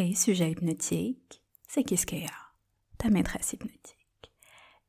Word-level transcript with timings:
Hey, 0.00 0.14
sujet 0.14 0.52
hypnotique, 0.52 1.42
c'est 1.66 1.82
Kiskeya, 1.82 2.30
ta 2.98 3.10
maîtresse 3.10 3.54
hypnotique? 3.54 4.32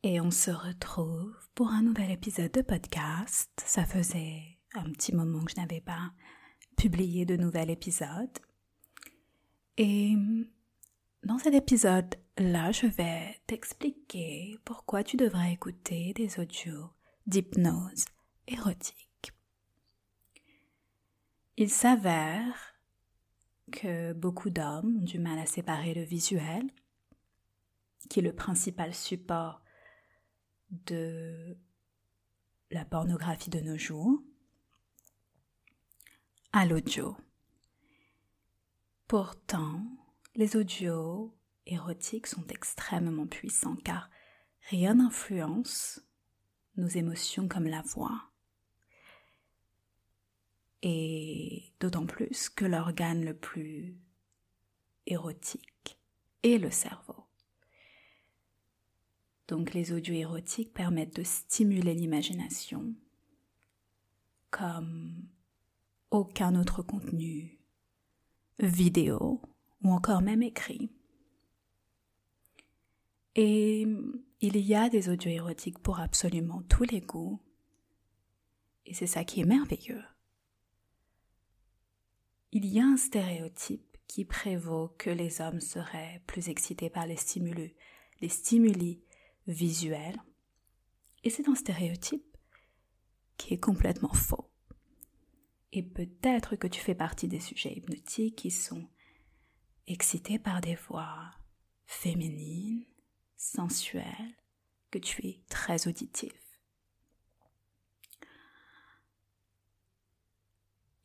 Et 0.04 0.22
on 0.22 0.30
se 0.30 0.52
retrouve 0.52 1.36
pour 1.56 1.70
un 1.70 1.82
nouvel 1.82 2.12
épisode 2.12 2.52
de 2.52 2.62
podcast. 2.62 3.50
Ça 3.66 3.86
faisait 3.86 4.60
un 4.76 4.84
petit 4.92 5.16
moment 5.16 5.44
que 5.44 5.52
je 5.52 5.60
n'avais 5.60 5.82
pas 5.82 6.12
publié 6.78 7.26
de 7.26 7.38
nouvel 7.38 7.72
épisode. 7.72 8.38
Et 9.78 10.14
dans 11.24 11.40
cet 11.40 11.56
épisode-là, 11.56 12.72
je 12.72 12.86
vais 12.86 13.42
t'expliquer 13.48 14.60
pourquoi 14.64 15.04
tu 15.04 15.18
devrais 15.18 15.54
écouter 15.54 16.14
des 16.14 16.40
audios 16.40 16.92
d'hypnose 17.26 18.06
érotique. 18.48 19.34
Il 21.58 21.72
s'avère 21.72 22.69
que 23.70 24.14
beaucoup 24.14 24.50
d'hommes 24.50 24.98
ont 25.02 25.06
du 25.06 25.20
mal 25.20 25.40
à 25.40 25.46
séparer 25.46 25.94
le 25.94 26.04
visuel, 26.04 26.70
qui 28.10 28.20
est 28.20 28.24
le 28.24 28.34
principal 28.34 28.94
support 28.94 29.62
de 30.70 31.58
la 32.72 32.86
pornographie 32.86 33.50
de 33.50 33.60
nos 33.60 33.78
jours, 33.78 34.22
à 36.52 36.66
l'audio. 36.66 37.16
Pourtant, 39.08 39.82
les 40.36 40.56
audios 40.56 41.36
érotiques 41.66 42.28
sont 42.28 42.46
extrêmement 42.48 43.28
puissants 43.28 43.76
car 43.78 44.10
rien 44.70 44.96
n'influence 44.96 46.02
nos 46.78 46.88
émotions 46.88 47.48
comme 47.48 47.68
la 47.68 47.82
voix 47.82 48.29
et 50.82 51.74
d'autant 51.80 52.06
plus 52.06 52.50
que 52.50 52.66
l'organe 52.66 53.24
le 53.24 53.36
plus 53.36 53.98
érotique 55.06 56.00
est 56.44 56.58
le 56.58 56.72
cerveau. 56.72 57.26
Donc 59.48 59.74
les 59.74 59.92
audios 59.92 60.14
érotiques 60.14 60.74
permettent 60.74 61.16
de 61.16 61.24
stimuler 61.24 61.94
l'imagination 61.94 62.94
comme 64.52 65.28
aucun 66.12 66.56
autre 66.56 66.82
contenu, 66.82 67.60
vidéo 68.60 69.42
ou 69.84 69.92
encore 69.92 70.22
même 70.22 70.44
écrit. 70.44 70.92
Et 73.36 73.88
il 74.42 74.58
y 74.58 74.76
a 74.76 74.90
des 74.90 75.10
audios 75.10 75.32
érotiques 75.32 75.80
pour 75.80 76.00
absolument 76.00 76.62
tous 76.64 76.84
les 76.84 77.02
goûts. 77.02 77.40
Et 78.86 78.94
c'est 78.94 79.08
ça 79.08 79.24
qui 79.24 79.42
est 79.42 79.46
merveilleux 79.46 80.04
il 82.52 82.66
y 82.66 82.80
a 82.80 82.86
un 82.86 82.98
stéréotype 82.98 83.98
qui 84.08 84.26
prévaut 84.26 84.90
que 84.98 85.10
les 85.10 85.40
hommes 85.40 85.62
seraient 85.62 86.24
plus 86.26 86.50
excités 86.50 86.90
par 86.90 87.06
les 87.06 87.16
stimulus, 87.16 87.76
les 88.22 88.30
stimuli 88.30 89.04
visuels. 89.48 90.20
Et 91.24 91.30
c'est 91.30 91.48
un 91.48 91.56
stéréotype 91.56 92.26
qui 93.38 93.54
est 93.54 93.60
complètement 93.60 94.14
faux. 94.14 94.50
Et 95.72 95.84
peut-être 95.84 96.56
que 96.56 96.68
tu 96.68 96.82
fais 96.82 96.96
partie 96.96 97.28
des 97.28 97.40
sujets 97.40 97.74
hypnotiques 97.74 98.36
qui 98.36 98.50
sont 98.50 98.88
excités 99.86 100.40
par 100.40 100.62
des 100.62 100.76
voix 100.76 101.32
féminines, 101.86 102.86
sensuelles, 103.38 104.36
que 104.90 104.98
tu 104.98 105.28
es 105.28 105.44
très 105.50 105.88
auditif. 105.88 106.34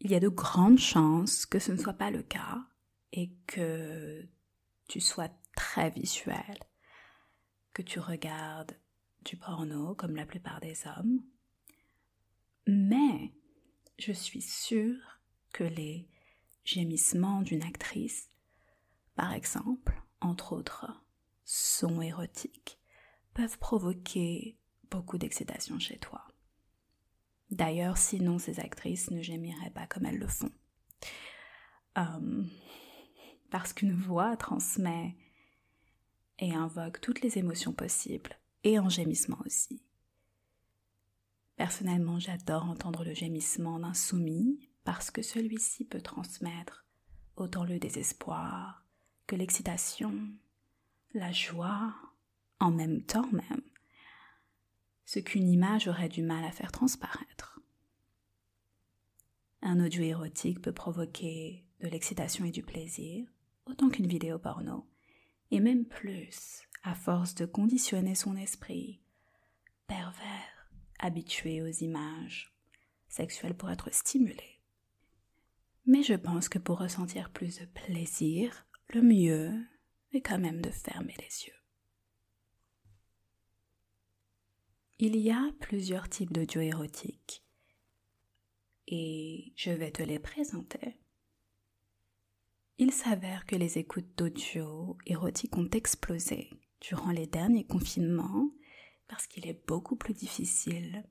Il 0.05 0.11
y 0.11 0.15
a 0.15 0.21
de 0.21 0.29
grandes 0.29 0.79
chances 0.79 1.47
que 1.47 1.59
ce 1.59 1.73
ne 1.73 1.79
soit 1.79 1.95
pas 1.95 2.11
le 2.11 2.23
cas 2.23 2.63
et 3.13 3.33
que 3.47 4.29
tu 4.87 5.01
sois 5.01 5.31
très 5.57 5.89
visuel, 5.89 6.59
que 7.73 7.81
tu 7.81 7.99
regardes 7.99 8.79
du 9.25 9.39
porno 9.39 9.95
comme 9.95 10.15
la 10.15 10.27
plupart 10.27 10.61
des 10.61 10.87
hommes. 10.87 11.23
Mais 12.67 13.33
je 13.99 14.13
suis 14.13 14.43
sûre 14.43 15.21
que 15.55 15.65
les 15.65 16.07
gémissements 16.65 17.41
d'une 17.41 17.63
actrice, 17.63 18.31
par 19.17 19.33
exemple, 19.33 20.03
entre 20.21 20.53
autres 20.53 20.93
sons 21.47 22.03
érotiques, 22.03 22.79
peuvent 23.33 23.59
provoquer 23.59 24.59
beaucoup 24.91 25.17
d'excitation 25.17 25.79
chez 25.79 25.97
toi. 25.97 26.27
D'ailleurs, 27.55 27.99
sinon 27.99 28.41
ces 28.41 28.59
actrices 28.59 29.13
ne 29.13 29.23
gémiraient 29.23 29.71
pas 29.71 29.87
comme 29.87 30.07
elles 30.07 30.19
le 30.19 30.27
font. 30.27 30.51
Hum, 31.95 32.51
parce 33.51 33.73
qu'une 33.73 33.95
voix 33.95 34.37
transmet 34.37 35.15
et 36.41 36.53
invoque 36.53 37.01
toutes 37.01 37.21
les 37.21 37.39
émotions 37.39 37.73
possibles, 37.73 38.37
et 38.65 38.77
un 38.77 38.89
gémissement 38.89 39.39
aussi. 39.47 39.81
Personnellement, 41.55 42.19
j'adore 42.19 42.65
entendre 42.65 43.05
le 43.05 43.15
gémissement 43.15 43.79
d'un 43.79 43.95
soumis 43.95 44.69
parce 44.83 45.13
que 45.13 45.23
celui-ci 45.23 45.85
peut 45.85 46.03
transmettre 46.03 46.85
autant 47.37 47.63
le 47.63 47.79
désespoir 47.79 48.85
que 49.29 49.37
l'excitation, 49.37 50.13
la 51.13 51.31
joie, 51.31 51.95
en 52.59 52.73
même 52.73 53.03
temps 53.05 53.31
même 53.31 53.63
ce 55.05 55.19
qu'une 55.19 55.49
image 55.49 55.89
aurait 55.89 56.09
du 56.09 56.23
mal 56.23 56.45
à 56.45 56.51
faire 56.51 56.73
transparaître. 56.73 57.61
Un 59.63 59.85
audio 59.85 60.03
érotique 60.03 60.61
peut 60.61 60.73
provoquer 60.73 61.65
de 61.81 61.89
l'excitation 61.89 62.45
et 62.45 62.51
du 62.51 62.63
plaisir, 62.63 63.27
autant 63.67 63.89
qu'une 63.89 64.07
vidéo 64.07 64.39
porno, 64.39 64.87
et 65.51 65.61
même 65.61 65.87
plus, 65.87 66.63
à 66.83 66.95
force 66.95 67.35
de 67.35 67.47
conditionner 67.47 68.15
son 68.15 68.37
esprit, 68.37 69.01
pervers, 69.87 70.71
habitué 70.99 71.63
aux 71.63 71.69
images 71.69 72.55
sexuelles 73.09 73.57
pour 73.57 73.71
être 73.71 73.93
stimulé. 73.93 74.61
Mais 75.87 76.03
je 76.03 76.15
pense 76.15 76.49
que 76.49 76.59
pour 76.59 76.79
ressentir 76.79 77.31
plus 77.31 77.59
de 77.61 77.67
plaisir, 77.67 78.67
le 78.93 79.03
mieux 79.03 79.53
est 80.13 80.23
quand 80.23 80.39
même 80.39 80.61
de 80.61 80.71
fermer 80.71 81.15
les 81.19 81.47
yeux. 81.47 81.64
Il 85.07 85.17
y 85.17 85.31
a 85.31 85.53
plusieurs 85.61 86.09
types 86.09 86.33
d'audio 86.33 86.63
érotiques 86.63 87.45
et 88.87 89.53
je 89.55 89.71
vais 89.71 89.91
te 89.91 90.03
les 90.03 90.19
présenter. 90.19 90.97
Il 92.79 92.91
s'avère 92.91 93.45
que 93.45 93.55
les 93.55 93.77
écoutes 93.77 94.17
d'audio 94.17 94.97
érotiques 95.05 95.59
ont 95.59 95.69
explosé 95.69 96.49
durant 96.81 97.11
les 97.11 97.27
derniers 97.27 97.67
confinements 97.67 98.49
parce 99.07 99.27
qu'il 99.27 99.47
est 99.47 99.67
beaucoup 99.67 99.97
plus 99.97 100.15
difficile 100.15 101.05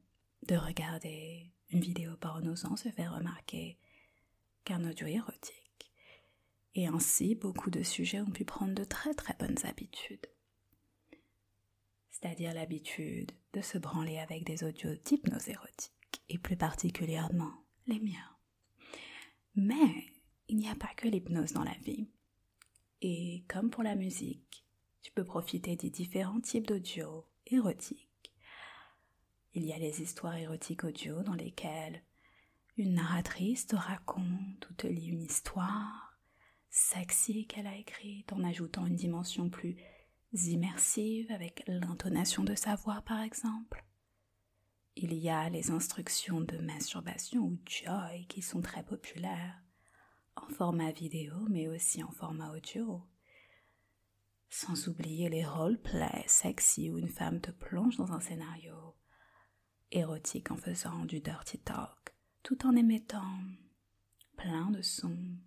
de 0.47 0.55
regarder 0.55 1.53
une 1.69 1.81
vidéo 1.81 2.17
porno 2.17 2.55
sans 2.55 2.75
se 2.75 2.89
faire 2.89 3.13
remarquer 3.13 3.77
qu'un 4.63 4.89
audio 4.89 5.05
érotique. 5.05 5.93
Et 6.73 6.87
ainsi, 6.87 7.35
beaucoup 7.35 7.69
de 7.69 7.83
sujets 7.83 8.21
ont 8.21 8.31
pu 8.31 8.43
prendre 8.43 8.73
de 8.73 8.85
très 8.85 9.13
très 9.13 9.35
bonnes 9.39 9.63
habitudes 9.65 10.32
c'est-à-dire 12.23 12.53
l'habitude 12.53 13.31
de 13.51 13.61
se 13.61 13.77
branler 13.77 14.17
avec 14.17 14.45
des 14.45 14.63
audios 14.63 14.95
d'hypnose 15.03 15.49
érotique, 15.49 16.23
et 16.29 16.37
plus 16.37 16.55
particulièrement 16.55 17.51
les 17.85 17.99
miens. 17.99 18.37
Mais 19.55 20.05
il 20.47 20.57
n'y 20.57 20.69
a 20.69 20.75
pas 20.75 20.93
que 20.95 21.07
l'hypnose 21.07 21.51
dans 21.51 21.65
la 21.65 21.77
vie. 21.83 22.07
Et 23.01 23.43
comme 23.49 23.69
pour 23.69 23.83
la 23.83 23.95
musique, 23.95 24.65
tu 25.01 25.11
peux 25.11 25.25
profiter 25.25 25.75
des 25.75 25.89
différents 25.89 26.39
types 26.39 26.67
d'audio 26.67 27.27
érotiques. 27.47 28.33
Il 29.53 29.65
y 29.65 29.73
a 29.73 29.77
les 29.77 30.01
histoires 30.01 30.37
érotiques 30.37 30.85
audio 30.85 31.23
dans 31.23 31.35
lesquelles 31.35 32.03
une 32.77 32.93
narratrice 32.93 33.67
te 33.67 33.75
raconte 33.75 34.69
ou 34.69 34.73
te 34.75 34.87
lit 34.87 35.07
une 35.07 35.23
histoire 35.23 36.17
sexy 36.69 37.45
qu'elle 37.47 37.67
a 37.67 37.75
écrite 37.75 38.31
en 38.31 38.43
ajoutant 38.43 38.85
une 38.87 38.95
dimension 38.95 39.49
plus 39.49 39.75
immersives 40.33 41.31
avec 41.31 41.63
l'intonation 41.67 42.43
de 42.43 42.55
sa 42.55 42.75
voix 42.75 43.01
par 43.01 43.21
exemple. 43.21 43.85
Il 44.95 45.13
y 45.13 45.29
a 45.29 45.49
les 45.49 45.71
instructions 45.71 46.41
de 46.41 46.57
masturbation 46.57 47.41
ou 47.41 47.59
joy 47.65 48.25
qui 48.27 48.41
sont 48.41 48.61
très 48.61 48.83
populaires, 48.83 49.61
en 50.35 50.47
format 50.49 50.91
vidéo 50.91 51.33
mais 51.49 51.67
aussi 51.67 52.03
en 52.03 52.11
format 52.11 52.51
audio. 52.51 53.01
Sans 54.49 54.87
oublier 54.87 55.29
les 55.29 55.45
roleplays 55.45 56.25
sexy 56.27 56.91
où 56.91 56.97
une 56.99 57.09
femme 57.09 57.41
te 57.41 57.49
plonge 57.49 57.97
dans 57.97 58.11
un 58.11 58.19
scénario 58.19 58.95
érotique 59.91 60.51
en 60.51 60.57
faisant 60.57 61.05
du 61.05 61.19
dirty 61.19 61.59
talk, 61.59 62.15
tout 62.43 62.65
en 62.65 62.75
émettant 62.75 63.39
plein 64.35 64.69
de 64.71 64.81
sons 64.81 65.37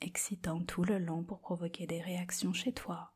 excitants 0.00 0.64
tout 0.64 0.84
le 0.84 0.98
long 0.98 1.24
pour 1.24 1.40
provoquer 1.40 1.86
des 1.86 2.00
réactions 2.00 2.52
chez 2.52 2.72
toi. 2.72 3.12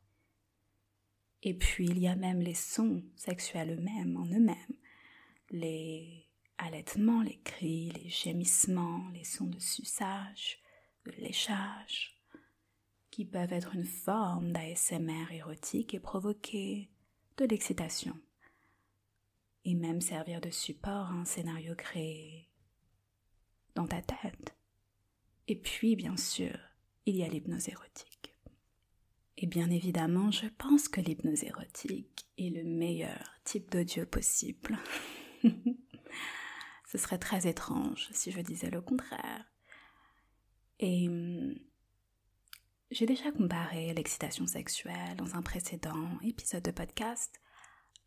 Et 1.42 1.54
puis 1.54 1.86
il 1.86 1.98
y 1.98 2.08
a 2.08 2.16
même 2.16 2.40
les 2.40 2.54
sons 2.54 3.02
sexuels 3.16 3.76
eux-mêmes, 3.78 4.16
en 4.16 4.26
eux-mêmes. 4.26 4.76
Les 5.50 6.28
allaitements, 6.58 7.22
les 7.22 7.40
cris, 7.40 7.90
les 7.90 8.08
gémissements, 8.08 9.08
les 9.12 9.24
sons 9.24 9.48
de 9.48 9.58
suçage, 9.58 10.60
de 11.04 11.12
léchage. 11.12 12.16
qui 13.12 13.26
peuvent 13.26 13.52
être 13.52 13.74
une 13.74 13.84
forme 13.84 14.52
d'ASMR 14.52 15.30
érotique 15.32 15.92
et 15.92 16.00
provoquer 16.00 16.90
de 17.36 17.44
l'excitation, 17.44 18.18
et 19.66 19.74
même 19.74 20.00
servir 20.00 20.40
de 20.40 20.50
support 20.50 21.06
à 21.06 21.12
un 21.12 21.26
scénario 21.26 21.74
créé 21.74 22.48
dans 23.74 23.86
ta 23.86 24.00
tête. 24.00 24.56
Et 25.46 25.56
puis, 25.56 25.94
bien 25.94 26.16
sûr, 26.16 26.58
il 27.04 27.16
y 27.16 27.22
a 27.22 27.28
l'hypnose 27.28 27.68
érotique. 27.68 28.11
Et 29.42 29.46
bien 29.46 29.70
évidemment, 29.70 30.30
je 30.30 30.46
pense 30.56 30.88
que 30.88 31.00
l'hypnose 31.00 31.42
érotique 31.42 32.28
est 32.38 32.50
le 32.50 32.62
meilleur 32.62 33.28
type 33.42 33.72
d'audio 33.72 34.06
possible. 34.06 34.78
Ce 36.86 36.96
serait 36.96 37.18
très 37.18 37.48
étrange 37.48 38.08
si 38.12 38.30
je 38.30 38.40
disais 38.40 38.70
le 38.70 38.80
contraire. 38.80 39.44
Et 40.78 41.08
j'ai 42.92 43.04
déjà 43.04 43.32
comparé 43.32 43.92
l'excitation 43.94 44.46
sexuelle 44.46 45.16
dans 45.16 45.34
un 45.34 45.42
précédent 45.42 46.20
épisode 46.22 46.62
de 46.62 46.70
podcast 46.70 47.40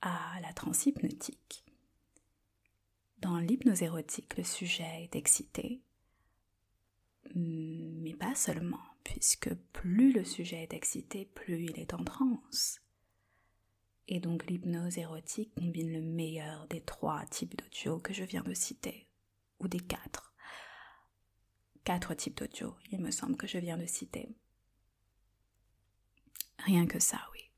à 0.02 0.40
la 0.42 0.54
transe 0.54 0.86
hypnotique. 0.86 1.66
Dans 3.18 3.40
l'hypnose 3.40 3.82
érotique, 3.82 4.38
le 4.38 4.44
sujet 4.46 5.04
est 5.04 5.18
excité, 5.18 5.84
mais 7.34 8.14
pas 8.14 8.36
seulement, 8.36 8.95
puisque 9.06 9.54
plus 9.72 10.12
le 10.12 10.26
sujet 10.26 10.64
est 10.64 10.74
excité, 10.74 11.26
plus 11.34 11.64
il 11.64 11.80
est 11.80 11.94
en 11.94 12.04
transe. 12.04 12.82
Et 14.10 14.20
donc 14.20 14.46
l'hypnose 14.48 14.98
érotique 14.98 15.54
combine 15.56 15.94
le 15.94 16.02
meilleur 16.02 16.68
des 16.68 16.82
trois 16.82 17.26
types 17.28 17.56
d'audio 17.56 18.00
que 18.00 18.14
je 18.14 18.26
viens 18.26 18.44
de 18.44 18.54
citer, 18.54 19.08
ou 19.60 19.70
des 19.70 19.80
quatre. 19.80 20.34
Quatre 21.86 22.14
types 22.16 22.38
d'audio, 22.38 22.76
il 22.92 23.00
me 23.00 23.12
semble 23.12 23.38
que 23.38 23.48
je 23.48 23.60
viens 23.60 23.78
de 23.78 23.86
citer. 23.86 24.36
Rien 26.60 26.88
que 26.88 27.00
ça, 27.00 27.22
oui. 27.34 27.52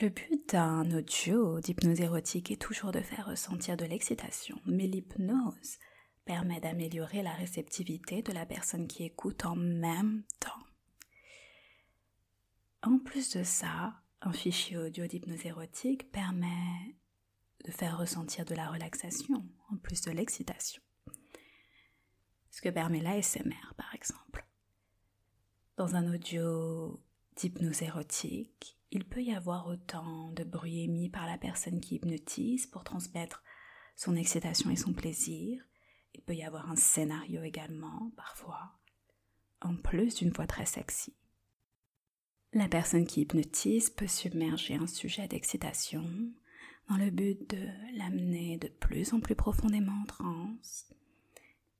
Le 0.00 0.08
but 0.08 0.50
d'un 0.50 0.90
audio 0.92 1.60
d'hypnose 1.60 2.00
érotique 2.00 2.50
est 2.50 2.60
toujours 2.60 2.92
de 2.92 3.00
faire 3.00 3.26
ressentir 3.26 3.76
de 3.76 3.84
l'excitation, 3.84 4.60
mais 4.66 4.86
l'hypnose 4.86 5.78
permet 6.26 6.60
d'améliorer 6.60 7.22
la 7.22 7.32
réceptivité 7.32 8.20
de 8.20 8.32
la 8.32 8.44
personne 8.44 8.86
qui 8.86 9.04
écoute 9.04 9.46
en 9.46 9.56
même 9.56 10.24
temps. 10.40 10.50
En 12.82 12.98
plus 12.98 13.30
de 13.30 13.42
ça, 13.42 13.94
un 14.20 14.32
fichier 14.32 14.76
audio 14.76 15.06
d'hypnose 15.06 15.46
érotique 15.46 16.10
permet 16.10 16.96
de 17.64 17.70
faire 17.70 17.96
ressentir 17.98 18.44
de 18.44 18.54
la 18.54 18.68
relaxation 18.68 19.48
en 19.70 19.76
plus 19.76 20.02
de 20.02 20.10
l'excitation. 20.10 20.82
Ce 22.50 22.60
que 22.60 22.68
permet 22.68 23.00
l'ASMR 23.00 23.74
par 23.76 23.94
exemple. 23.94 24.46
Dans 25.76 25.94
un 25.94 26.12
audio 26.12 27.02
d'hypnose 27.36 27.82
érotique, 27.82 28.78
il 28.90 29.04
peut 29.06 29.22
y 29.22 29.32
avoir 29.32 29.68
autant 29.68 30.32
de 30.32 30.42
bruit 30.42 30.82
émis 30.82 31.10
par 31.10 31.26
la 31.26 31.38
personne 31.38 31.80
qui 31.80 31.96
hypnotise 31.96 32.66
pour 32.66 32.82
transmettre 32.82 33.42
son 33.94 34.16
excitation 34.16 34.70
et 34.70 34.76
son 34.76 34.92
plaisir, 34.92 35.62
il 36.16 36.22
peut 36.22 36.34
y 36.34 36.42
avoir 36.42 36.70
un 36.70 36.76
scénario 36.76 37.42
également, 37.42 38.10
parfois, 38.16 38.72
en 39.60 39.76
plus 39.76 40.14
d'une 40.14 40.30
voix 40.30 40.46
très 40.46 40.64
sexy. 40.64 41.14
La 42.52 42.68
personne 42.68 43.06
qui 43.06 43.20
hypnotise 43.20 43.90
peut 43.90 44.06
submerger 44.06 44.76
un 44.76 44.86
sujet 44.86 45.28
d'excitation 45.28 46.08
dans 46.88 46.96
le 46.96 47.10
but 47.10 47.50
de 47.50 47.68
l'amener 47.98 48.56
de 48.56 48.68
plus 48.68 49.12
en 49.12 49.20
plus 49.20 49.34
profondément 49.34 50.00
en 50.02 50.06
transe. 50.06 50.90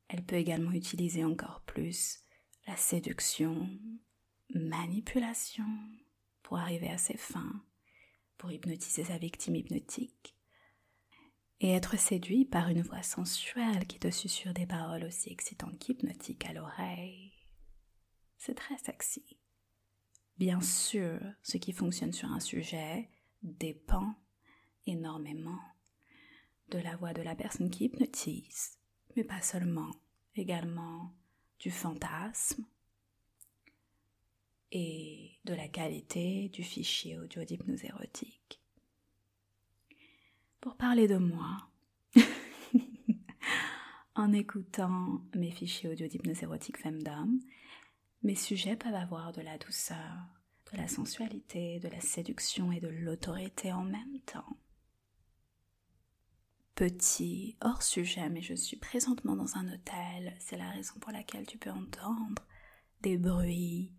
Elle 0.08 0.24
peut 0.24 0.36
également 0.36 0.72
utiliser 0.72 1.24
encore 1.24 1.62
plus 1.62 2.20
la 2.66 2.76
séduction, 2.76 3.70
manipulation 4.54 5.64
pour 6.42 6.58
arriver 6.58 6.90
à 6.90 6.98
ses 6.98 7.16
fins, 7.16 7.62
pour 8.36 8.52
hypnotiser 8.52 9.04
sa 9.04 9.16
victime 9.16 9.56
hypnotique 9.56 10.35
et 11.60 11.72
être 11.72 11.98
séduit 11.98 12.44
par 12.44 12.68
une 12.68 12.82
voix 12.82 13.02
sensuelle 13.02 13.86
qui 13.86 13.98
te 13.98 14.10
susurre 14.10 14.54
des 14.54 14.66
paroles 14.66 15.04
aussi 15.04 15.30
excitantes 15.32 15.78
qu'hypnotiques 15.78 16.44
à 16.46 16.52
l'oreille. 16.52 17.32
C'est 18.36 18.54
très 18.54 18.76
sexy. 18.78 19.38
Bien 20.38 20.60
sûr, 20.60 21.18
ce 21.42 21.56
qui 21.56 21.72
fonctionne 21.72 22.12
sur 22.12 22.30
un 22.30 22.40
sujet 22.40 23.08
dépend 23.42 24.14
énormément 24.86 25.58
de 26.68 26.78
la 26.78 26.96
voix 26.96 27.14
de 27.14 27.22
la 27.22 27.34
personne 27.34 27.70
qui 27.70 27.84
hypnotise, 27.84 28.78
mais 29.16 29.24
pas 29.24 29.40
seulement, 29.40 29.90
également 30.34 31.14
du 31.58 31.70
fantasme 31.70 32.66
et 34.72 35.38
de 35.44 35.54
la 35.54 35.68
qualité 35.68 36.50
du 36.50 36.62
fichier 36.62 37.16
audio 37.18 37.44
d'hypnose 37.44 37.84
érotique 37.84 38.60
pour 40.66 40.76
parler 40.76 41.06
de 41.06 41.16
moi. 41.16 41.70
en 44.16 44.32
écoutant 44.32 45.22
mes 45.32 45.52
fichiers 45.52 45.88
audio 45.88 46.08
d'hypnose 46.08 46.42
érotique 46.42 46.78
femmes 46.78 47.38
mes 48.24 48.34
sujets 48.34 48.74
peuvent 48.74 48.92
avoir 48.92 49.30
de 49.30 49.42
la 49.42 49.58
douceur, 49.58 50.26
de 50.72 50.76
la 50.76 50.88
sensualité, 50.88 51.78
de 51.78 51.86
la 51.86 52.00
séduction 52.00 52.72
et 52.72 52.80
de 52.80 52.88
l'autorité 52.88 53.72
en 53.72 53.84
même 53.84 54.18
temps. 54.26 54.58
Petit 56.74 57.56
hors 57.60 57.84
sujet, 57.84 58.28
mais 58.28 58.42
je 58.42 58.54
suis 58.54 58.76
présentement 58.76 59.36
dans 59.36 59.56
un 59.56 59.72
hôtel, 59.72 60.34
c'est 60.40 60.58
la 60.58 60.70
raison 60.70 60.98
pour 60.98 61.12
laquelle 61.12 61.46
tu 61.46 61.58
peux 61.58 61.70
entendre 61.70 62.42
des 63.02 63.16
bruits 63.16 63.94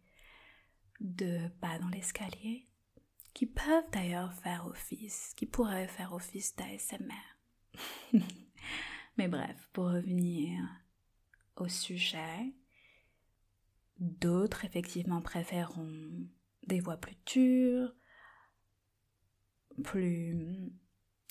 de 1.00 1.48
pas 1.62 1.80
dans 1.80 1.88
l'escalier, 1.88 2.67
qui 3.38 3.46
peuvent 3.46 3.92
d'ailleurs 3.92 4.34
faire 4.34 4.66
office, 4.66 5.34
qui 5.36 5.46
pourraient 5.46 5.88
faire 5.88 6.12
office 6.14 6.56
d'ASMR. 6.56 7.14
Mais 9.18 9.28
bref, 9.28 9.70
pour 9.74 9.92
revenir 9.92 10.60
au 11.56 11.68
sujet, 11.68 12.56
d'autres 14.00 14.66
effectivement 14.66 15.22
préféreront 15.22 16.28
des 16.66 16.80
voix 16.80 16.98
plus 16.98 17.16
dures, 17.28 17.94
plus, 19.84 20.72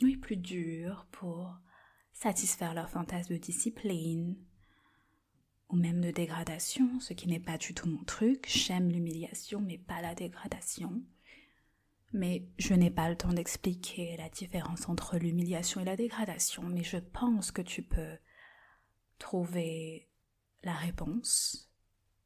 oui, 0.01 0.17
plus 0.17 0.37
dures 0.37 1.09
pour 1.11 1.59
satisfaire 2.13 2.73
leur 2.73 2.89
fantasme 2.89 3.35
de 3.35 3.39
discipline 3.39 4.37
ou 5.71 5.75
même 5.75 6.01
de 6.01 6.13
dégradation, 6.13 7.01
ce 7.01 7.15
qui 7.15 7.27
n'est 7.27 7.41
pas 7.41 7.59
du 7.59 7.75
tout 7.75 7.89
mon 7.89 8.05
truc. 8.05 8.47
J'aime 8.49 8.93
l'humiliation, 8.93 9.61
mais 9.61 9.79
pas 9.79 10.01
la 10.03 10.15
dégradation. 10.15 11.03
Mais 12.17 12.49
je 12.59 12.73
n'ai 12.73 12.91
pas 12.91 13.11
le 13.11 13.17
temps 13.17 13.35
d'expliquer 13.35 14.17
la 14.17 14.31
différence 14.31 14.89
entre 14.89 15.19
l'humiliation 15.19 15.83
et 15.83 15.85
la 15.85 15.97
dégradation, 15.97 16.63
mais 16.63 16.83
je 16.83 16.97
pense 16.97 17.51
que 17.51 17.61
tu 17.61 17.83
peux 17.83 18.17
trouver 19.19 20.09
la 20.63 20.73
réponse 20.73 21.71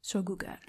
sur 0.01 0.23
Google. 0.23 0.61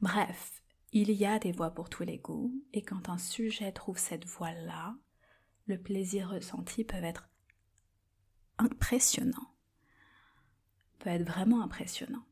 Bref, 0.00 0.62
il 0.92 1.10
y 1.10 1.26
a 1.26 1.40
des 1.40 1.50
voix 1.50 1.72
pour 1.72 1.90
tous 1.90 2.04
les 2.04 2.18
goûts, 2.18 2.54
et 2.72 2.82
quand 2.82 3.08
un 3.08 3.18
sujet 3.18 3.72
trouve 3.72 3.98
cette 3.98 4.24
voix-là, 4.24 4.96
le 5.66 5.76
plaisir 5.76 6.30
ressenti 6.30 6.84
peut 6.84 7.02
être 7.02 7.28
impressionnant, 8.58 9.56
peut 11.00 11.10
être 11.10 11.26
vraiment 11.26 11.62
impressionnant. 11.62 12.26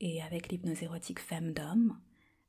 Et 0.00 0.22
avec 0.22 0.48
l'hypnose 0.48 0.82
érotique 0.82 1.20
femme-d'homme, 1.20 2.00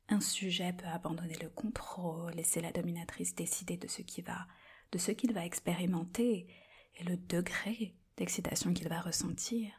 un 0.08 0.20
sujet 0.20 0.72
peut 0.72 0.86
abandonner 0.86 1.36
le 1.42 1.50
contrôle, 1.50 2.32
laisser 2.32 2.60
la 2.60 2.72
dominatrice 2.72 3.34
décider 3.34 3.76
de 3.76 3.88
ce 3.88 4.02
qu'il 4.02 4.24
va, 4.24 4.46
de 4.92 4.98
ce 4.98 5.12
qu'il 5.12 5.32
va 5.32 5.44
expérimenter 5.44 6.46
et 6.96 7.04
le 7.04 7.16
degré 7.16 7.94
d'excitation 8.16 8.72
qu'il 8.72 8.88
va 8.88 9.00
ressentir. 9.00 9.70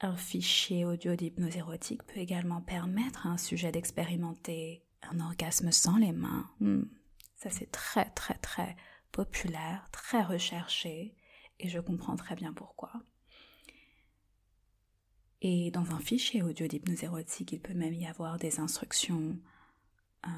Un 0.00 0.16
fichier 0.16 0.84
audio 0.84 1.14
d'hypnose 1.14 1.56
érotique 1.56 2.02
peut 2.04 2.20
également 2.20 2.62
permettre 2.62 3.26
à 3.26 3.30
un 3.30 3.38
sujet 3.38 3.70
d'expérimenter 3.70 4.84
un 5.02 5.20
orgasme 5.20 5.70
sans 5.70 5.96
les 5.96 6.12
mains. 6.12 6.50
Hmm. 6.60 6.84
Ça 7.36 7.50
c'est 7.50 7.70
très 7.70 8.10
très 8.10 8.34
très 8.34 8.76
populaire, 9.12 9.88
très 9.92 10.22
recherché, 10.22 11.16
et 11.58 11.68
je 11.68 11.80
comprends 11.80 12.16
très 12.16 12.34
bien 12.34 12.52
pourquoi. 12.52 12.92
Et 15.42 15.70
dans 15.70 15.92
un 15.92 16.00
fichier 16.00 16.42
audio 16.42 16.66
d'hypnose 16.66 17.02
érotique, 17.02 17.52
il 17.52 17.60
peut 17.60 17.74
même 17.74 17.94
y 17.94 18.06
avoir 18.06 18.38
des 18.38 18.60
instructions 18.60 19.38
euh, 20.26 20.30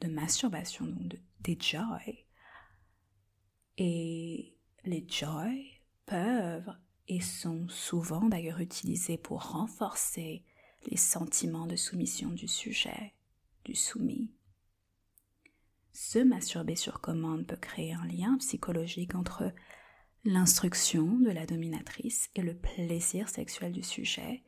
de 0.00 0.08
masturbation, 0.08 0.86
donc 0.86 1.20
des 1.40 1.56
joy. 1.60 2.26
Et 3.78 4.56
les 4.84 5.06
joy 5.08 5.80
peuvent 6.06 6.74
et 7.08 7.20
sont 7.20 7.68
souvent 7.68 8.28
d'ailleurs 8.28 8.60
utilisés 8.60 9.18
pour 9.18 9.52
renforcer 9.52 10.44
les 10.86 10.96
sentiments 10.96 11.66
de 11.66 11.76
soumission 11.76 12.30
du 12.30 12.48
sujet, 12.48 13.14
du 13.64 13.74
soumis. 13.74 14.32
Se 15.92 16.18
masturber 16.18 16.76
sur 16.76 17.00
commande 17.00 17.46
peut 17.46 17.56
créer 17.56 17.92
un 17.92 18.06
lien 18.06 18.38
psychologique 18.38 19.14
entre 19.14 19.52
l'instruction 20.24 21.18
de 21.18 21.30
la 21.30 21.46
dominatrice 21.46 22.30
et 22.34 22.42
le 22.42 22.54
plaisir 22.54 23.28
sexuel 23.28 23.72
du 23.72 23.82
sujet 23.82 24.42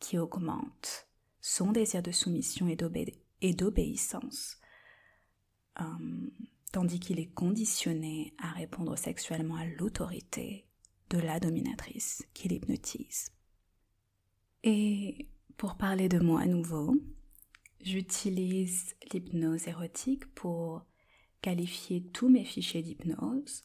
qui 0.00 0.18
augmente 0.18 1.06
son 1.40 1.72
désir 1.72 2.02
de 2.02 2.10
soumission 2.10 2.68
et 2.68 3.54
d'obéissance, 3.54 4.58
euh, 5.80 5.84
tandis 6.72 7.00
qu'il 7.00 7.20
est 7.20 7.32
conditionné 7.32 8.34
à 8.38 8.50
répondre 8.50 8.96
sexuellement 8.96 9.56
à 9.56 9.66
l'autorité 9.66 10.66
de 11.10 11.18
la 11.18 11.38
dominatrice 11.38 12.24
qui 12.34 12.48
l'hypnotise. 12.48 13.32
Et 14.64 15.28
pour 15.56 15.76
parler 15.76 16.08
de 16.08 16.18
moi 16.18 16.40
à 16.40 16.46
nouveau, 16.46 16.96
j'utilise 17.80 18.94
l'hypnose 19.12 19.68
érotique 19.68 20.26
pour 20.34 20.84
qualifier 21.42 22.02
tous 22.12 22.28
mes 22.28 22.44
fichiers 22.44 22.82
d'hypnose, 22.82 23.64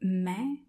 mais 0.00 0.64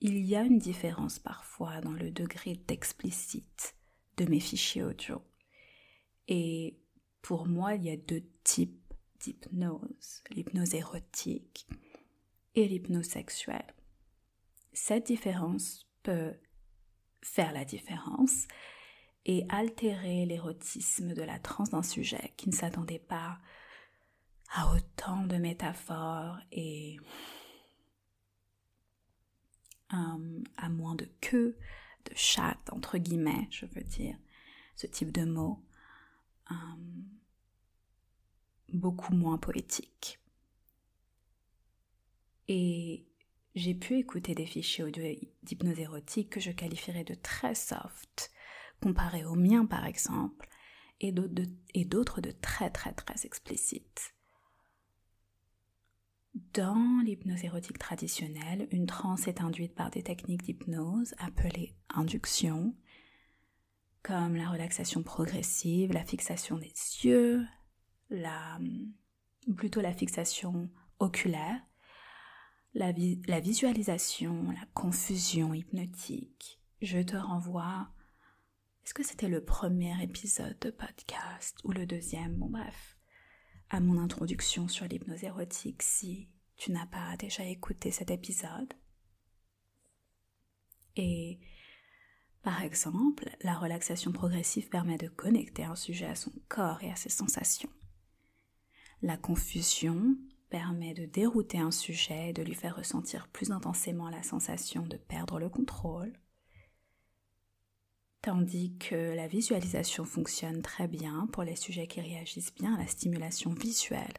il 0.00 0.18
y 0.24 0.36
a 0.36 0.42
une 0.42 0.58
différence 0.58 1.18
parfois 1.18 1.80
dans 1.80 1.92
le 1.92 2.10
degré 2.10 2.54
d'explicite 2.54 3.74
de 4.16 4.26
mes 4.26 4.40
fichiers 4.40 4.82
audio. 4.82 5.22
Et 6.28 6.78
pour 7.22 7.46
moi, 7.46 7.74
il 7.74 7.84
y 7.84 7.90
a 7.90 7.96
deux 7.96 8.24
types 8.44 8.94
d'hypnose, 9.20 10.22
l'hypnose 10.30 10.74
érotique 10.74 11.66
et 12.54 12.68
l'hypnose 12.68 13.06
sexuelle. 13.06 13.74
Cette 14.72 15.06
différence 15.06 15.88
peut 16.02 16.34
faire 17.22 17.52
la 17.52 17.64
différence 17.64 18.46
et 19.24 19.44
altérer 19.48 20.24
l'érotisme 20.26 21.14
de 21.14 21.22
la 21.22 21.38
transe 21.38 21.70
d'un 21.70 21.82
sujet 21.82 22.32
qui 22.36 22.48
ne 22.48 22.54
s'attendait 22.54 23.00
pas 23.00 23.38
à 24.54 24.72
autant 24.72 25.26
de 25.26 25.36
métaphores 25.36 26.38
et 26.52 26.96
euh, 29.92 30.42
à 30.56 30.68
moins 30.68 30.94
de 30.94 31.08
queue, 31.20 31.58
de 32.06 32.12
chatte, 32.14 32.72
entre 32.72 32.98
guillemets, 32.98 33.48
je 33.50 33.66
veux 33.66 33.82
dire, 33.84 34.16
ce 34.74 34.86
type 34.86 35.12
de 35.12 35.24
mots, 35.24 35.64
euh, 36.50 36.54
beaucoup 38.72 39.14
moins 39.14 39.38
poétique. 39.38 40.18
Et 42.48 43.06
j'ai 43.54 43.74
pu 43.74 43.98
écouter 43.98 44.34
des 44.34 44.46
fichiers 44.46 44.84
audio 44.84 45.02
d'hypnose 45.42 45.80
érotique 45.80 46.30
que 46.30 46.40
je 46.40 46.50
qualifierais 46.50 47.04
de 47.04 47.14
très 47.14 47.54
soft, 47.54 48.30
comparés 48.80 49.24
aux 49.24 49.34
miens 49.34 49.66
par 49.66 49.86
exemple, 49.86 50.48
et 51.00 51.12
d'autres 51.12 52.20
de, 52.20 52.30
de 52.30 52.36
très 52.40 52.70
très 52.70 52.92
très 52.92 53.24
explicites. 53.24 54.15
Dans 56.52 57.00
l'hypnose 57.02 57.44
érotique 57.44 57.78
traditionnelle, 57.78 58.68
une 58.70 58.84
transe 58.84 59.26
est 59.26 59.40
induite 59.40 59.74
par 59.74 59.88
des 59.88 60.02
techniques 60.02 60.42
d'hypnose 60.42 61.14
appelées 61.16 61.74
induction, 61.88 62.74
comme 64.02 64.36
la 64.36 64.50
relaxation 64.50 65.02
progressive, 65.02 65.94
la 65.94 66.04
fixation 66.04 66.58
des 66.58 66.74
yeux, 67.02 67.46
la, 68.10 68.58
plutôt 69.56 69.80
la 69.80 69.94
fixation 69.94 70.68
oculaire, 70.98 71.62
la, 72.74 72.92
la 73.26 73.40
visualisation, 73.40 74.50
la 74.50 74.66
confusion 74.74 75.54
hypnotique. 75.54 76.60
Je 76.82 76.98
te 76.98 77.16
renvoie. 77.16 77.88
Est-ce 78.84 78.92
que 78.92 79.02
c'était 79.02 79.28
le 79.28 79.42
premier 79.42 80.02
épisode 80.02 80.58
de 80.60 80.70
podcast 80.70 81.56
ou 81.64 81.72
le 81.72 81.86
deuxième? 81.86 82.34
Bon 82.34 82.50
bref 82.50 82.95
à 83.70 83.80
mon 83.80 83.98
introduction 84.00 84.68
sur 84.68 84.86
l'hypnose 84.86 85.24
érotique 85.24 85.82
si 85.82 86.28
tu 86.56 86.72
n'as 86.72 86.86
pas 86.86 87.16
déjà 87.18 87.44
écouté 87.44 87.90
cet 87.90 88.10
épisode. 88.10 88.72
Et 90.96 91.38
par 92.42 92.62
exemple, 92.62 93.28
la 93.42 93.54
relaxation 93.54 94.12
progressive 94.12 94.68
permet 94.68 94.98
de 94.98 95.08
connecter 95.08 95.64
un 95.64 95.74
sujet 95.74 96.06
à 96.06 96.14
son 96.14 96.32
corps 96.48 96.82
et 96.82 96.90
à 96.90 96.96
ses 96.96 97.08
sensations. 97.08 97.70
La 99.02 99.16
confusion 99.16 100.16
permet 100.48 100.94
de 100.94 101.04
dérouter 101.04 101.58
un 101.58 101.72
sujet 101.72 102.30
et 102.30 102.32
de 102.32 102.42
lui 102.42 102.54
faire 102.54 102.76
ressentir 102.76 103.28
plus 103.28 103.50
intensément 103.50 104.08
la 104.08 104.22
sensation 104.22 104.86
de 104.86 104.96
perdre 104.96 105.38
le 105.38 105.48
contrôle 105.48 106.12
tandis 108.26 108.76
que 108.78 109.14
la 109.14 109.28
visualisation 109.28 110.04
fonctionne 110.04 110.60
très 110.60 110.88
bien 110.88 111.28
pour 111.32 111.44
les 111.44 111.54
sujets 111.54 111.86
qui 111.86 112.00
réagissent 112.00 112.52
bien 112.52 112.74
à 112.74 112.78
la 112.78 112.88
stimulation 112.88 113.54
visuelle. 113.54 114.18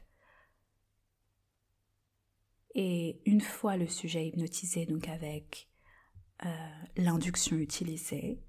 Et 2.73 3.19
une 3.25 3.41
fois 3.41 3.75
le 3.75 3.85
sujet 3.87 4.25
hypnotisé, 4.25 4.85
donc 4.85 5.09
avec 5.09 5.67
euh, 6.45 6.69
l'induction 6.95 7.57
utilisée, 7.57 8.41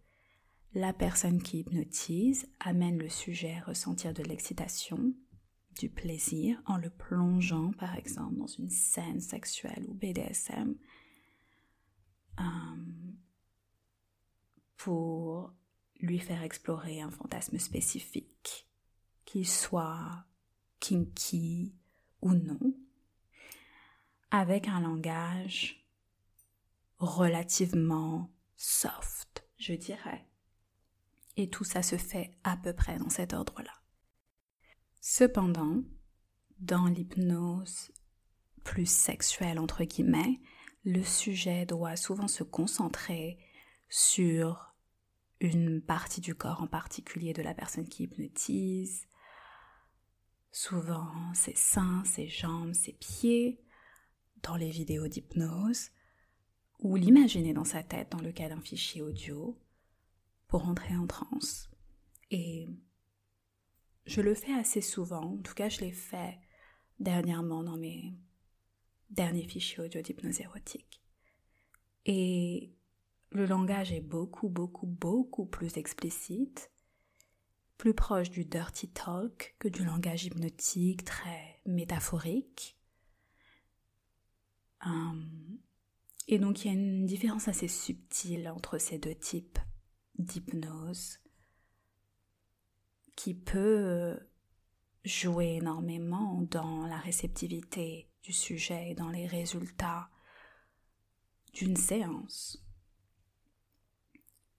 la 0.75 0.93
personne 0.93 1.43
qui 1.43 1.59
hypnotise 1.59 2.47
amène 2.61 2.97
le 2.97 3.09
sujet 3.09 3.57
à 3.57 3.65
ressentir 3.65 4.15
de 4.15 4.23
l'excitation, 4.23 5.13
du 5.77 5.91
plaisir, 5.91 6.63
en 6.67 6.77
le 6.77 6.91
plongeant 6.91 7.73
par 7.73 7.97
exemple 7.97 8.37
dans 8.37 8.47
une 8.47 8.71
scène 8.71 9.21
sexuelle 9.21 9.85
ou 9.89 9.95
BDSM. 9.95 10.77
Euh, 12.39 12.45
pour 14.79 15.53
lui 16.01 16.19
faire 16.19 16.43
explorer 16.43 17.03
un 17.03 17.11
fantasme 17.11 17.59
spécifique, 17.59 18.67
qu'il 19.25 19.47
soit 19.47 20.25
kinky 20.81 21.75
ou 22.23 22.33
non, 22.33 22.75
avec 24.31 24.69
un 24.69 24.81
langage 24.81 25.85
relativement 26.99 28.31
soft, 28.57 29.45
je 29.59 29.75
dirais. 29.75 30.25
Et 31.37 31.51
tout 31.51 31.65
ça 31.65 31.83
se 31.83 31.97
fait 31.97 32.33
à 32.43 32.57
peu 32.57 32.73
près 32.73 32.99
dans 32.99 33.11
cet 33.11 33.33
ordre-là. 33.33 33.75
Cependant, 35.01 35.83
dans 36.59 36.87
l'hypnose 36.87 37.93
plus 38.65 38.91
sexuelle, 38.91 39.59
entre 39.59 39.85
guillemets, 39.85 40.41
le 40.85 41.03
sujet 41.03 41.67
doit 41.67 41.97
souvent 41.97 42.29
se 42.29 42.43
concentrer 42.43 43.39
sur 43.89 44.68
une 45.41 45.81
partie 45.81 46.21
du 46.21 46.35
corps 46.35 46.63
en 46.63 46.67
particulier 46.67 47.33
de 47.33 47.43
la 47.43 47.55
personne 47.55 47.89
qui 47.89 48.05
hypnotise, 48.05 49.07
souvent 50.51 51.33
ses 51.35 51.55
seins, 51.55 52.03
ses 52.05 52.29
jambes, 52.29 52.75
ses 52.75 52.95
pieds, 52.95 53.63
dans 54.43 54.57
les 54.57 54.71
vidéos 54.71 55.09
d'hypnose, 55.09 55.91
ou 56.81 56.97
l'imaginer 56.97 57.53
dans 57.53 57.65
sa 57.65 57.83
tête 57.83 58.13
dans 58.13 58.21
le 58.21 58.33
cas 58.33 58.49
d'un 58.49 58.61
fichier 58.61 59.03
audio 59.03 59.59
pour 60.47 60.67
entrer 60.67 60.97
en 60.97 61.07
transe. 61.07 61.71
Et 62.31 62.69
je 64.07 64.21
le 64.21 64.35
fais 64.35 64.55
assez 64.55 64.81
souvent, 64.81 65.35
en 65.35 65.39
tout 65.39 65.55
cas 65.55 65.69
je 65.69 65.81
l'ai 65.81 65.93
fait 65.93 66.39
dernièrement 67.01 67.63
dans 67.63 67.77
mes 67.77 68.15
derniers 69.11 69.47
fichiers 69.47 69.85
audio 69.85 70.01
d'hypnose 70.01 70.41
érotique. 70.41 71.03
Et 72.05 72.73
le 73.31 73.47
langage 73.47 73.93
est 73.93 74.01
beaucoup, 74.01 74.49
beaucoup, 74.49 74.87
beaucoup 74.87 75.47
plus 75.47 75.77
explicite, 75.77 76.71
plus 77.77 77.95
proche 77.95 78.31
du 78.31 78.45
dirty 78.45 78.89
talk 78.89 79.55
que 79.59 79.69
du 79.69 79.85
langage 79.85 80.25
hypnotique 80.25 81.05
très 81.05 81.61
métaphorique. 81.67 82.77
Hum, 84.85 85.59
et 86.29 86.39
donc 86.39 86.65
il 86.65 86.69
y 86.69 86.71
a 86.71 86.75
une 86.75 87.07
différence 87.07 87.49
assez 87.49 87.69
subtile 87.69 88.49
entre 88.49 88.79
ces 88.79 88.99
deux 88.99 89.15
types 89.15 89.59
d'hypnose 90.19 91.19
qui 93.17 93.35
peut 93.35 94.19
jouer 95.05 95.57
énormément 95.57 96.43
dans 96.51 96.87
la 96.87 96.99
réceptivité 96.99 98.11
du 98.23 98.33
sujet 98.33 98.91
et 98.91 98.95
dans 98.95 99.09
les 99.09 99.27
résultats 99.27 100.11
d'une 101.55 101.77
séance. 101.77 102.63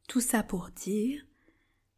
Tout 0.09 0.21
ça 0.21 0.41
pour 0.41 0.71
dire 0.71 1.23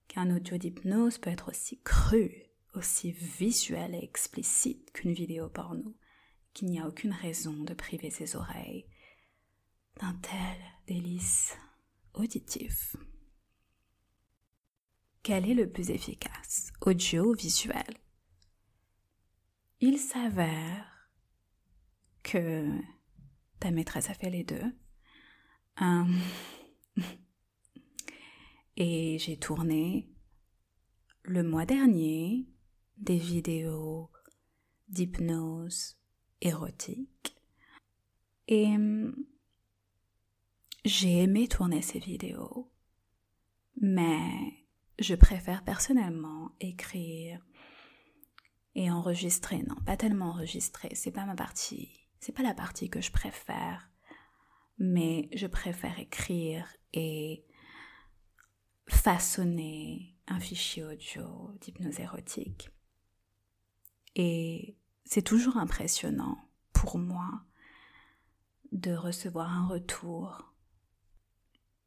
qu'un 0.09 0.35
audio 0.35 0.57
d'hypnose 0.57 1.17
peut 1.17 1.29
être 1.29 1.47
aussi 1.47 1.79
cru, 1.81 2.43
aussi 2.73 3.13
visuel 3.13 3.95
et 3.95 4.03
explicite 4.03 4.91
qu'une 4.91 5.13
vidéo 5.13 5.47
porno, 5.47 5.95
qu'il 6.53 6.67
n'y 6.67 6.81
a 6.81 6.89
aucune 6.89 7.13
raison 7.13 7.63
de 7.63 7.73
priver 7.73 8.09
ses 8.09 8.35
oreilles 8.35 8.85
d'un 10.01 10.13
tel 10.15 10.57
délice 10.87 11.57
auditif. 12.13 12.97
Quel 15.23 15.49
est 15.49 15.53
le 15.53 15.71
plus 15.71 15.89
efficace, 15.89 16.73
audio 16.81 17.33
visuel? 17.33 17.97
Il 19.79 19.97
s'avère 19.97 21.09
que 22.23 22.67
ta 23.61 23.71
maîtresse 23.71 24.09
a 24.09 24.13
fait 24.13 24.29
les 24.29 24.43
deux. 24.43 24.75
Um, 25.79 26.19
et 28.83 29.19
j'ai 29.19 29.37
tourné 29.37 30.09
le 31.21 31.43
mois 31.43 31.67
dernier 31.67 32.47
des 32.97 33.17
vidéos 33.17 34.09
d'hypnose 34.87 35.99
érotique. 36.41 37.35
Et 38.47 38.65
hum, 38.65 39.15
j'ai 40.83 41.19
aimé 41.21 41.47
tourner 41.47 41.83
ces 41.83 41.99
vidéos 41.99 42.71
Mais 43.79 44.65
je 44.97 45.13
préfère 45.13 45.63
personnellement 45.63 46.49
écrire 46.59 47.45
et 48.73 48.89
enregistrer. 48.89 49.61
Non, 49.61 49.75
pas 49.85 49.95
tellement 49.95 50.29
enregistrer, 50.31 50.89
c'est 50.95 51.11
pas 51.11 51.25
ma 51.25 51.35
partie. 51.35 52.07
C'est 52.19 52.35
pas 52.35 52.41
la 52.41 52.55
partie 52.55 52.89
que 52.89 52.99
je 52.99 53.11
préfère. 53.11 53.91
Mais 54.79 55.29
je 55.35 55.45
préfère 55.45 55.99
écrire 55.99 56.67
et 56.93 57.45
façonner 58.91 60.15
un 60.27 60.39
fichier 60.39 60.83
audio 60.83 61.51
d'hypnose 61.59 61.99
érotique. 61.99 62.69
Et 64.15 64.75
c'est 65.05 65.23
toujours 65.23 65.57
impressionnant 65.57 66.37
pour 66.73 66.97
moi 66.97 67.43
de 68.71 68.93
recevoir 68.93 69.51
un 69.51 69.67
retour 69.67 70.53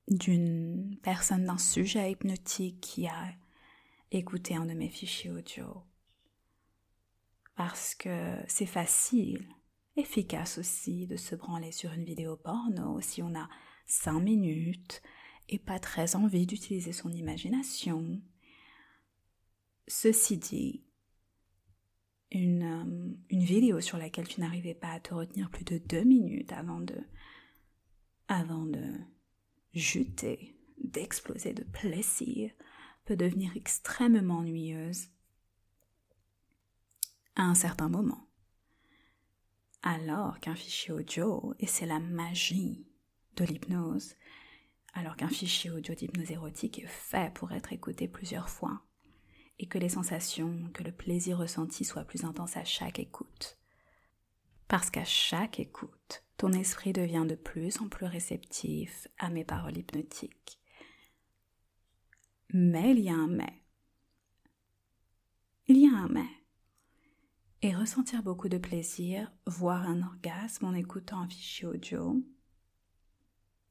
d'une 0.09 0.99
personne 1.03 1.47
d'un 1.47 1.59
sujet 1.59 2.11
hypnotique 2.11 2.81
qui 2.81 3.07
a 3.07 3.33
écouté 4.11 4.57
un 4.57 4.67
de 4.67 4.75
mes 4.75 4.89
fichiers 4.89 5.31
audio. 5.31 5.85
Parce 7.55 7.95
que 7.95 8.37
c'est 8.49 8.67
facile, 8.67 9.47
efficace 9.97 10.59
aussi 10.59 11.07
de 11.07 11.17
se 11.17 11.35
branler 11.35 11.71
sur 11.71 11.93
une 11.93 12.05
vidéo 12.05 12.37
porno 12.37 13.01
si 13.01 13.23
on 13.23 13.35
a 13.35 13.49
cinq 13.87 14.21
minutes 14.21 15.01
et 15.49 15.59
pas 15.59 15.79
très 15.79 16.17
envie 16.17 16.47
d'utiliser 16.47 16.93
son 16.93 17.11
imagination. 17.11 18.21
Ceci 19.87 20.39
dit, 20.39 20.85
une, 22.31 22.63
euh, 22.63 23.15
une, 23.31 23.45
vidéo 23.45 23.81
sur 23.81 23.99
laquelle 23.99 24.27
tu 24.27 24.41
n'arrivais 24.41 24.75
pas 24.75 24.93
à 24.93 25.01
te 25.01 25.15
retenir 25.15 25.51
plus 25.51 25.65
de 25.65 25.79
deux 25.79 26.05
minutes 26.05 26.53
avant 26.53 26.81
de, 26.81 26.97
avant 28.29 28.65
de 28.65 28.95
juter, 29.75 30.57
d'exploser 30.79 31.53
de 31.53 31.65
plaisir, 31.65 32.51
peut 33.05 33.17
devenir 33.17 33.53
extrêmement 33.57 34.39
ennuyeuse 34.39 35.09
à 37.37 37.43
un 37.43 37.55
certain 37.55 37.89
moment. 37.89 38.27
Alors 39.83 40.41
qu'un 40.41 40.55
fichier 40.55 40.95
audio, 40.95 41.55
et 41.59 41.67
c'est 41.67 41.87
la 41.87 42.01
magie 42.01 42.87
de 43.37 43.45
l'hypnose, 43.45 44.15
alors 44.95 45.17
qu'un 45.17 45.29
fichier 45.29 45.71
audio 45.71 45.95
d'hypnose 45.95 46.31
érotique 46.31 46.79
est 46.79 46.87
fait 46.87 47.33
pour 47.35 47.53
être 47.53 47.73
écouté 47.73 48.09
plusieurs 48.09 48.49
fois, 48.49 48.81
et 49.59 49.67
que 49.67 49.79
les 49.79 49.89
sensations, 49.89 50.71
que 50.73 50.83
le 50.83 50.93
plaisir 50.93 51.39
ressenti 51.39 51.85
soit 51.85 52.05
plus 52.05 52.25
intense 52.25 52.57
à 52.57 52.65
chaque 52.65 52.99
écoute. 52.99 53.59
Parce 54.69 54.91
qu'à 54.91 55.05
chaque 55.05 55.61
écoute, 55.61 56.25
ton 56.37 56.53
esprit 56.53 56.93
devient 56.93 57.27
de 57.29 57.35
plus 57.35 57.81
en 57.81 57.89
plus 57.89 58.07
réceptif 58.07 59.09
à 59.19 59.31
mes 59.31 59.45
paroles 59.45 59.77
hypnotiques. 59.77 60.59
Mais 62.53 62.93
il 62.93 63.01
y 63.01 63.11
a 63.11 63.15
un 63.15 63.27
mais. 63.27 63.63
Il 65.67 65.79
y 65.79 65.87
a 65.87 65.97
un 65.97 66.09
mais. 66.09 66.29
Et 67.63 67.75
ressentir 67.75 68.23
beaucoup 68.23 68.49
de 68.49 68.59
plaisir, 68.59 69.33
voire 69.47 69.89
un 69.89 70.03
orgasme 70.03 70.67
en 70.67 70.75
écoutant 70.75 71.21
un 71.21 71.29
fichier 71.29 71.67
audio, 71.67 72.23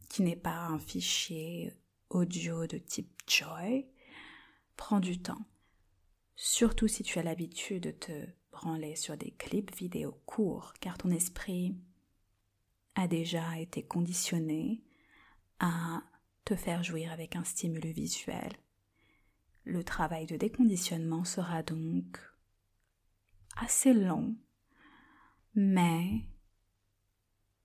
qui 0.10 0.22
n'est 0.22 0.36
pas 0.36 0.66
un 0.68 0.80
fichier 0.80 1.74
audio 2.10 2.68
de 2.68 2.78
type 2.78 3.22
Joy, 3.28 3.88
prend 4.76 5.00
du 5.00 5.22
temps. 5.22 5.46
Surtout 6.36 6.88
si 6.88 7.04
tu 7.04 7.20
as 7.20 7.24
l'habitude 7.24 7.84
de 7.84 7.92
te 7.92 8.28
branler 8.52 8.96
sur 8.96 9.18
des 9.18 9.32
clips 9.32 9.76
vidéo 9.76 10.20
courts, 10.26 10.74
car 10.80 10.98
ton 10.98 11.10
esprit 11.10 11.76
a 12.96 13.08
déjà 13.08 13.60
été 13.60 13.84
conditionné 13.84 14.84
à 15.60 16.04
te 16.46 16.56
faire 16.56 16.84
jouir 16.84 17.12
avec 17.12 17.36
un 17.36 17.44
stimulus 17.44 17.94
visuel. 17.94 18.52
Le 19.64 19.84
travail 19.84 20.26
de 20.26 20.36
déconditionnement 20.36 21.24
sera 21.24 21.64
donc 21.64 22.20
assez 23.56 23.94
long, 23.94 24.36
mais 25.56 26.26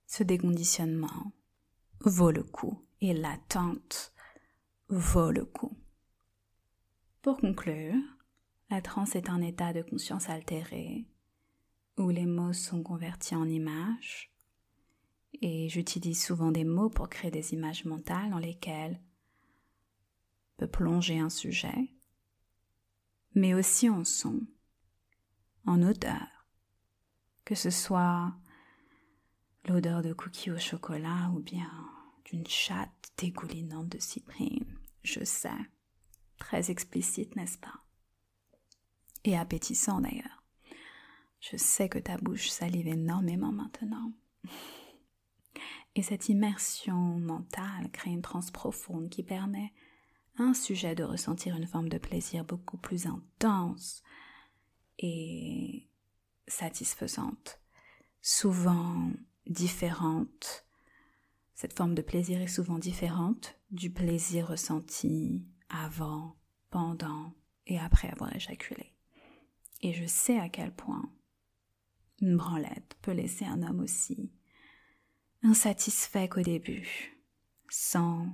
ce 0.07 0.22
déconditionnement 0.22 1.33
vaut 2.01 2.31
le 2.31 2.43
coup 2.43 2.85
et 3.01 3.13
l'attente 3.13 4.13
vaut 4.89 5.31
le 5.31 5.45
coup. 5.45 5.77
Pour 7.23 7.39
conclure, 7.39 7.95
la 8.71 8.81
transe 8.81 9.17
est 9.17 9.29
un 9.29 9.41
état 9.41 9.73
de 9.73 9.83
conscience 9.83 10.29
altéré 10.29 11.07
où 11.97 12.11
les 12.11 12.27
mots 12.27 12.53
sont 12.53 12.83
convertis 12.83 13.35
en 13.35 13.49
images 13.49 14.33
et 15.41 15.69
j'utilise 15.69 16.25
souvent 16.25 16.53
des 16.53 16.65
mots 16.65 16.91
pour 16.91 17.09
créer 17.09 17.31
des 17.31 17.53
images 17.53 17.85
mentales 17.85 18.31
dans 18.31 18.39
lesquelles 18.39 19.01
peut 20.57 20.67
plonger 20.67 21.19
un 21.19 21.31
sujet, 21.31 21.93
mais 23.35 23.55
aussi 23.55 23.89
en 23.89 24.05
son, 24.05 24.41
en 25.67 25.83
odeur, 25.83 26.47
que 27.45 27.55
ce 27.55 27.71
soit 27.71 28.35
l'odeur 29.68 30.02
de 30.02 30.12
cookies 30.12 30.50
au 30.50 30.59
chocolat 30.59 31.31
ou 31.35 31.40
bien 31.40 31.70
d'une 32.24 32.46
chatte 32.46 33.12
dégoulinante 33.16 33.88
de 33.88 33.98
cyprine. 33.98 34.78
Je 35.02 35.24
sais. 35.24 35.50
Très 36.38 36.70
explicite, 36.70 37.37
n'est-ce 37.37 37.59
pas? 37.59 37.85
Et 39.24 39.37
appétissant 39.37 40.00
d'ailleurs. 40.00 40.42
Je 41.40 41.57
sais 41.57 41.88
que 41.88 41.98
ta 41.98 42.16
bouche 42.16 42.48
salive 42.48 42.88
énormément 42.88 43.52
maintenant. 43.52 44.12
Et 45.94 46.02
cette 46.02 46.28
immersion 46.28 47.18
mentale 47.18 47.90
crée 47.92 48.11
une 48.11 48.22
transe 48.22 48.50
profonde 48.50 49.11
qui 49.11 49.24
permet 49.24 49.72
à 50.38 50.44
un 50.44 50.54
sujet 50.54 50.94
de 50.94 51.02
ressentir 51.02 51.57
une 51.57 51.66
forme 51.66 51.88
de 51.88 51.98
plaisir 51.98 52.44
beaucoup 52.44 52.78
plus 52.78 53.07
intense 53.07 54.02
et 55.00 55.88
satisfaisante, 56.46 57.61
souvent 58.20 59.11
différente. 59.49 60.67
Cette 61.55 61.77
forme 61.77 61.95
de 61.95 62.03
plaisir 62.03 62.41
est 62.41 62.47
souvent 62.47 62.79
différente 62.79 63.59
du 63.71 63.91
plaisir 63.91 64.49
ressenti 64.49 65.45
avant, 65.69 66.37
pendant 66.71 67.35
et 67.67 67.79
après 67.79 68.09
avoir 68.09 68.35
éjaculé. 68.35 68.95
Et 69.83 69.93
je 69.93 70.07
sais 70.07 70.39
à 70.39 70.49
quel 70.49 70.73
point 70.73 71.11
une 72.21 72.37
branlette 72.37 72.97
peut 73.03 73.13
laisser 73.13 73.45
un 73.45 73.63
homme 73.63 73.81
aussi 73.81 74.33
insatisfait 75.43 76.29
qu'au 76.29 76.43
début, 76.43 77.17
sans 77.69 78.27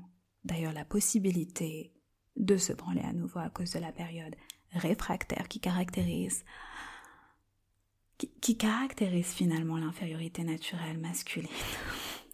d'ailleurs 0.44 0.72
la 0.72 0.86
possibilité 0.86 1.92
de 2.36 2.56
se 2.56 2.72
branler 2.72 3.02
à 3.02 3.12
nouveau 3.12 3.40
à 3.40 3.50
cause 3.50 3.72
de 3.72 3.78
la 3.78 3.92
période 3.92 4.34
réfractaire 4.72 5.48
qui 5.48 5.60
caractérise 5.60 6.44
qui, 8.40 8.56
caractérise 8.56 9.32
finalement 9.32 9.76
l'infériorité 9.76 10.44
naturelle 10.44 10.98
masculine. 10.98 11.48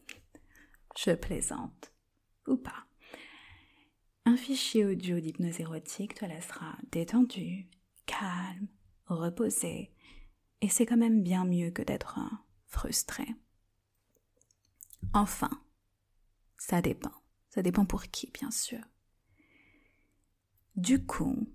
Je 0.96 1.12
plaisante. 1.12 1.92
Ou 2.46 2.56
pas. 2.56 2.86
Un 4.24 4.36
fichier 4.36 4.84
audio 4.84 5.20
d'hypnose 5.20 5.60
érotique 5.60 6.14
te 6.14 6.24
laissera 6.24 6.76
détendu, 6.92 7.68
calme, 8.06 8.68
reposé, 9.06 9.92
et 10.60 10.68
c'est 10.68 10.86
quand 10.86 10.96
même 10.96 11.22
bien 11.22 11.44
mieux 11.44 11.70
que 11.70 11.82
d'être 11.82 12.18
frustré. 12.66 13.26
Enfin, 15.14 15.50
ça 16.58 16.82
dépend. 16.82 17.12
Ça 17.48 17.62
dépend 17.62 17.84
pour 17.84 18.04
qui, 18.04 18.30
bien 18.30 18.50
sûr. 18.50 18.80
Du 20.76 21.04
coup, 21.04 21.48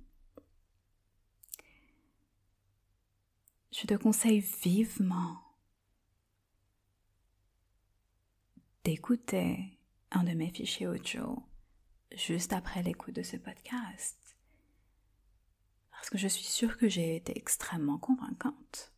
je 3.76 3.88
te 3.88 3.94
conseille 3.94 4.40
vivement 4.40 5.42
d'écouter 8.86 9.78
un 10.12 10.24
de 10.24 10.32
mes 10.32 10.50
fichiers 10.50 10.88
audio 10.88 11.44
juste 12.16 12.54
après 12.54 12.84
l'écoute 12.84 13.16
de 13.16 13.24
ce 13.24 13.36
podcast. 13.36 14.38
Parce 15.92 16.10
que 16.10 16.18
je 16.18 16.28
suis 16.28 16.46
sûre 16.46 16.78
que 16.78 16.88
j'ai 16.88 17.18
été 17.18 17.38
extrêmement 17.38 17.98
convaincante. 17.98 18.94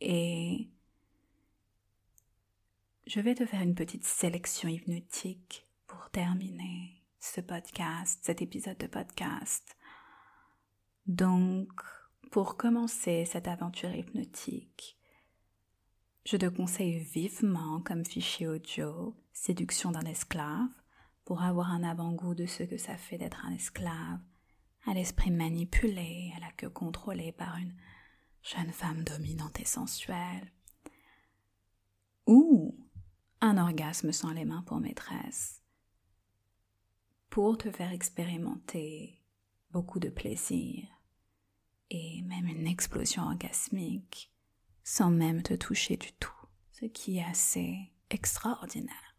Et 0.00 0.70
je 3.06 3.20
vais 3.20 3.34
te 3.36 3.46
faire 3.46 3.62
une 3.62 3.76
petite 3.76 4.04
sélection 4.04 4.68
hypnotique 4.68 5.68
pour 5.86 6.10
terminer 6.10 7.04
ce 7.20 7.40
podcast, 7.40 8.18
cet 8.22 8.42
épisode 8.42 8.78
de 8.78 8.86
podcast. 8.88 9.76
Donc, 11.06 11.70
pour 12.30 12.56
commencer 12.56 13.24
cette 13.24 13.48
aventure 13.48 13.94
hypnotique, 13.94 14.98
je 16.26 16.36
te 16.36 16.46
conseille 16.46 16.98
vivement 16.98 17.80
comme 17.80 18.04
fichier 18.04 18.46
audio 18.46 19.16
Séduction 19.32 19.92
d'un 19.92 20.04
esclave 20.04 20.68
pour 21.24 21.42
avoir 21.42 21.70
un 21.70 21.84
avant-goût 21.84 22.34
de 22.34 22.44
ce 22.44 22.64
que 22.64 22.76
ça 22.76 22.96
fait 22.96 23.18
d'être 23.18 23.44
un 23.46 23.52
esclave, 23.52 24.20
à 24.86 24.94
l'esprit 24.94 25.30
manipulé, 25.30 26.32
à 26.36 26.40
la 26.40 26.50
queue 26.52 26.70
contrôlée 26.70 27.32
par 27.32 27.56
une 27.56 27.74
jeune 28.42 28.72
femme 28.72 29.04
dominante 29.04 29.60
et 29.60 29.64
sensuelle. 29.64 30.52
Ou 32.26 32.76
un 33.40 33.56
orgasme 33.56 34.12
sans 34.12 34.32
les 34.32 34.44
mains 34.44 34.62
pour 34.62 34.80
maîtresse. 34.80 35.62
pour 37.30 37.58
te 37.58 37.70
faire 37.70 37.92
expérimenter 37.92 39.22
beaucoup 39.70 40.00
de 40.00 40.08
plaisir 40.08 40.97
et 41.90 42.22
même 42.22 42.46
une 42.46 42.66
explosion 42.66 43.22
orgasmique 43.22 44.32
sans 44.84 45.10
même 45.10 45.42
te 45.42 45.54
toucher 45.54 45.96
du 45.96 46.12
tout, 46.12 46.32
ce 46.72 46.86
qui 46.86 47.18
est 47.18 47.24
assez 47.24 47.92
extraordinaire. 48.08 49.16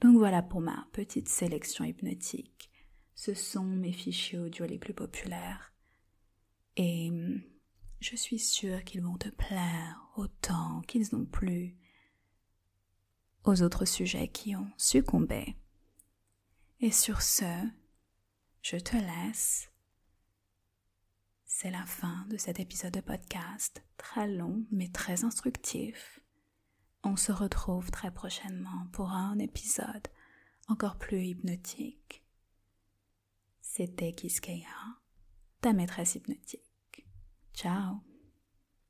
Donc 0.00 0.16
voilà 0.16 0.42
pour 0.42 0.60
ma 0.60 0.86
petite 0.92 1.28
sélection 1.28 1.84
hypnotique. 1.84 2.70
Ce 3.14 3.34
sont 3.34 3.64
mes 3.64 3.92
fichiers 3.92 4.38
audio 4.38 4.66
les 4.66 4.78
plus 4.78 4.94
populaires 4.94 5.72
et 6.76 7.10
je 8.00 8.16
suis 8.16 8.38
sûre 8.38 8.84
qu'ils 8.84 9.02
vont 9.02 9.16
te 9.16 9.28
plaire 9.28 10.10
autant 10.16 10.82
qu'ils 10.82 11.14
ont 11.14 11.24
plu 11.24 11.76
aux 13.44 13.62
autres 13.62 13.84
sujets 13.84 14.28
qui 14.28 14.56
ont 14.56 14.70
succombé. 14.76 15.56
Et 16.80 16.90
sur 16.90 17.22
ce, 17.22 17.44
je 18.60 18.76
te 18.76 18.96
laisse. 18.96 19.71
C'est 21.54 21.70
la 21.70 21.84
fin 21.84 22.26
de 22.30 22.38
cet 22.38 22.58
épisode 22.60 22.94
de 22.94 23.02
podcast, 23.02 23.84
très 23.98 24.26
long 24.26 24.64
mais 24.72 24.88
très 24.88 25.22
instructif. 25.22 26.18
On 27.04 27.14
se 27.14 27.30
retrouve 27.30 27.90
très 27.90 28.10
prochainement 28.10 28.88
pour 28.90 29.10
un 29.10 29.38
épisode 29.38 30.08
encore 30.66 30.96
plus 30.96 31.26
hypnotique. 31.26 32.24
C'était 33.60 34.14
Kiskeya, 34.14 34.66
ta 35.60 35.74
maîtresse 35.74 36.14
hypnotique. 36.14 37.06
Ciao 37.52 38.02